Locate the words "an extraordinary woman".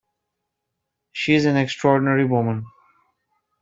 1.45-2.65